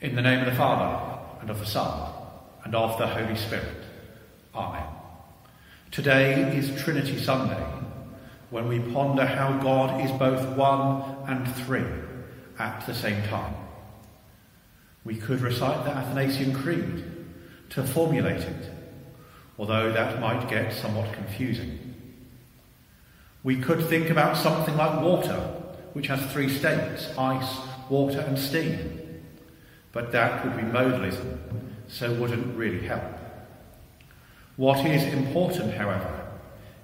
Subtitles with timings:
[0.00, 2.12] In the name of the Father, and of the Son,
[2.64, 3.84] and of the Holy Spirit.
[4.52, 4.82] Amen.
[5.92, 7.64] Today is Trinity Sunday,
[8.50, 11.86] when we ponder how God is both one and three
[12.58, 13.54] at the same time.
[15.04, 17.04] We could recite the Athanasian Creed
[17.70, 18.70] to formulate it,
[19.58, 21.94] although that might get somewhat confusing.
[23.44, 25.38] We could think about something like water,
[25.92, 27.58] which has three states ice,
[27.88, 29.00] water, and steam.
[29.94, 31.38] But that would be modalism,
[31.86, 33.04] so wouldn't really help.
[34.56, 36.26] What is important, however,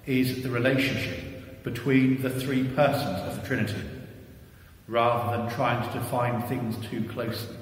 [0.05, 3.83] is the relationship between the three persons of the Trinity,
[4.87, 7.57] rather than trying to define things too closely.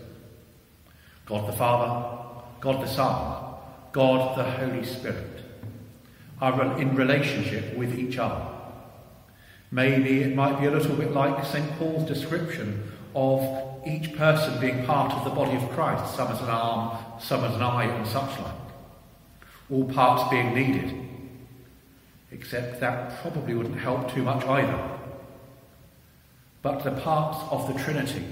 [1.26, 3.56] God the Father, God the Son,
[3.92, 5.44] God the Holy Spirit
[6.42, 8.46] are in relationship with each other.
[9.72, 11.70] Maybe it might be a little bit like St.
[11.78, 16.48] Paul's description of each person being part of the body of Christ, some as an
[16.48, 18.54] arm, some as an eye, and such like.
[19.70, 21.06] All parts being needed.
[22.32, 24.90] Except that probably wouldn't help too much either.
[26.62, 28.26] But the parts of the Trinity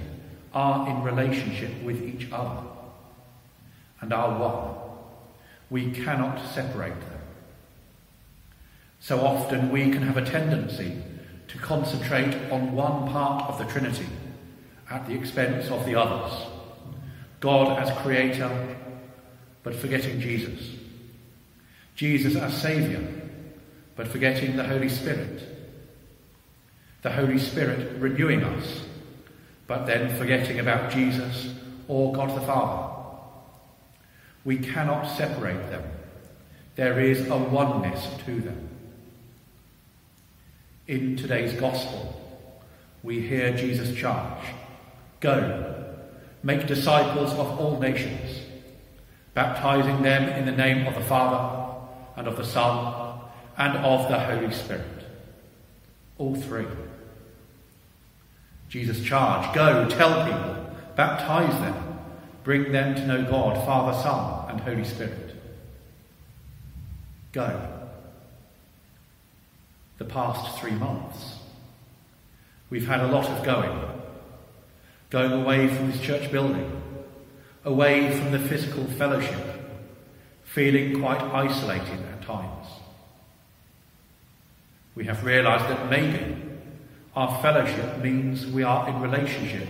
[0.53, 2.65] are in relationship with each other
[3.99, 4.75] and are one.
[5.69, 7.19] We cannot separate them.
[9.01, 11.01] So often we can have a tendency
[11.49, 14.07] to concentrate on one part of the Trinity
[14.89, 16.33] at the expense of the others.
[17.39, 18.75] God as creator,
[19.63, 20.75] but forgetting Jesus.
[21.95, 23.01] Jesus as Saviour,
[23.95, 25.43] but forgetting the Holy Spirit.
[27.01, 28.81] The Holy Spirit renewing us,
[29.67, 31.53] but then forgetting about Jesus
[31.87, 32.93] or God the Father.
[34.45, 35.83] We cannot separate them.
[36.75, 38.69] There is a oneness to them.
[40.87, 42.21] In today's Gospel,
[43.03, 44.45] we hear Jesus charge
[45.19, 45.75] Go,
[46.43, 48.41] make disciples of all nations,
[49.33, 51.75] baptizing them in the name of the Father,
[52.15, 53.19] and of the Son,
[53.57, 54.85] and of the Holy Spirit.
[56.17, 56.67] All three.
[58.69, 61.87] Jesus charge Go, tell people, baptize them
[62.47, 65.35] Bring them to know God, Father, Son, and Holy Spirit.
[67.33, 67.61] Go.
[69.97, 71.39] The past three months,
[72.69, 73.96] we've had a lot of going.
[75.09, 76.81] Going away from this church building,
[77.63, 79.39] away from the physical fellowship,
[80.43, 82.67] feeling quite isolated at times.
[84.95, 86.35] We have realised that maybe
[87.15, 89.67] our fellowship means we are in relationship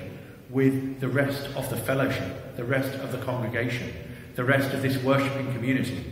[0.50, 3.94] with the rest of the fellowship, the rest of the congregation,
[4.36, 6.06] the rest of this worshipping community.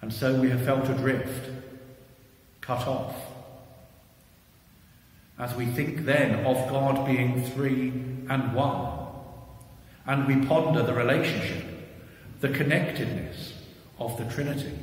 [0.00, 1.50] And so we have felt adrift,
[2.60, 3.14] cut off.
[5.40, 7.88] As we think then of God being three
[8.28, 8.98] and one,
[10.06, 11.64] and we ponder the relationship,
[12.40, 13.54] the connectedness
[13.98, 14.78] of the Trinity,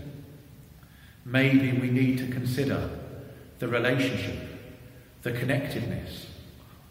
[1.23, 2.90] maybe we need to consider
[3.59, 4.35] the relationship,
[5.22, 6.25] the connectedness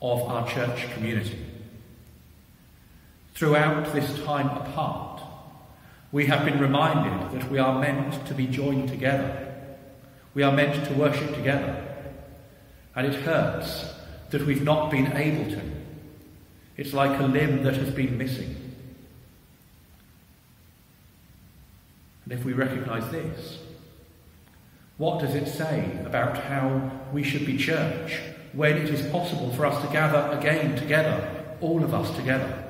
[0.01, 1.45] of our church community.
[3.35, 5.23] Throughout this time apart,
[6.13, 9.55] we have been reminded that we are meant to be joined together.
[10.35, 11.96] We are meant to worship together.
[12.97, 13.95] And it hurts
[14.31, 15.61] that we've not been able to.
[16.77, 18.57] It's like a limb that has been missing.
[22.25, 23.59] And if we recognise this,
[24.99, 28.19] what does it say about how we should be church
[28.57, 32.65] when it is possible for us to gather again together, all of us together.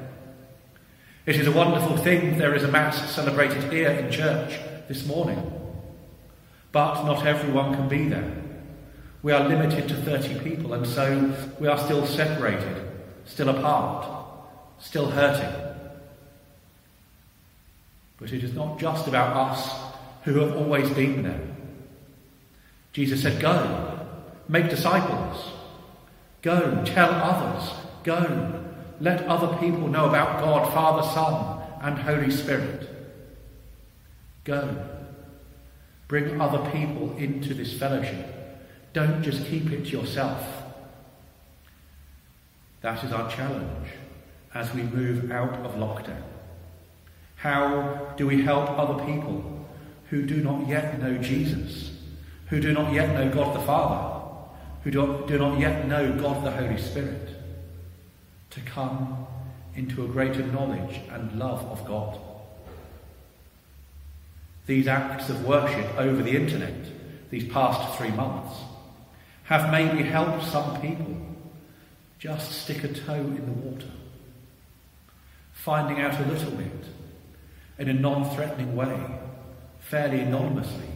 [1.25, 5.53] It is a wonderful thing there is a Mass celebrated here in church this morning.
[6.73, 8.46] But not everyone can be there.
[9.23, 12.89] We are limited to 30 people, and so we are still separated,
[13.25, 14.07] still apart,
[14.79, 15.67] still hurting.
[18.19, 19.71] But it is not just about us
[20.25, 21.41] who have always been there.
[22.93, 24.07] Jesus said, Go,
[24.49, 25.53] make disciples.
[26.43, 27.71] Go, tell others.
[28.05, 28.65] Go,
[29.01, 32.89] let other people know about God, Father, Son, and Holy Spirit.
[34.45, 34.77] Go,
[36.09, 38.46] bring other people into this fellowship.
[38.97, 40.43] Don't just keep it to yourself.
[42.81, 43.89] That is our challenge
[44.55, 46.23] as we move out of lockdown.
[47.35, 49.67] How do we help other people
[50.09, 51.91] who do not yet know Jesus,
[52.47, 54.17] who do not yet know God the Father?
[54.83, 57.29] who do, do not yet know God the Holy Spirit
[58.49, 59.27] to come
[59.75, 62.19] into a greater knowledge and love of God.
[64.67, 66.87] These acts of worship over the internet
[67.31, 68.57] these past three months
[69.47, 71.17] have maybe helped some people
[72.19, 73.91] just stick a toe in the water.
[75.53, 76.85] finding out a little bit
[77.79, 79.01] in a non threatening way,
[79.81, 80.89] fairly anonymously,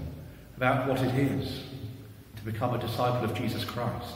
[0.56, 1.64] about what it is
[2.36, 4.14] to become a disciple of Jesus Christ.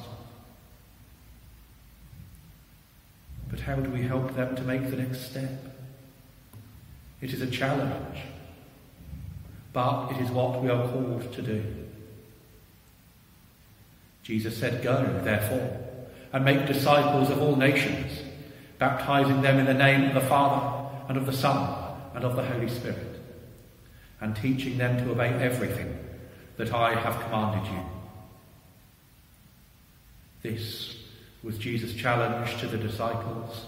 [3.51, 5.51] But how do we help them to make the next step?
[7.21, 8.19] It is a challenge,
[9.73, 11.85] but it is what we are called to do.
[14.25, 15.79] Jesus said, Go, therefore,
[16.33, 18.11] and make disciples of all nations,
[18.79, 22.43] baptizing them in the name of the Father, and of the Son, and of the
[22.43, 23.21] Holy Spirit,
[24.21, 25.99] and teaching them to obey everything
[26.57, 27.81] that I have commanded you.
[30.43, 30.97] This
[31.43, 33.67] was Jesus' challenge to the disciples.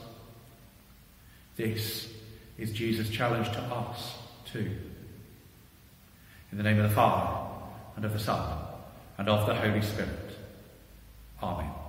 [1.57, 2.09] This
[2.57, 4.15] is Jesus' challenge to us
[4.51, 4.71] too.
[6.51, 7.53] In the name of the Father,
[7.97, 8.59] and of the Son,
[9.19, 10.26] and of the Holy Spirit.
[11.41, 11.86] 啊。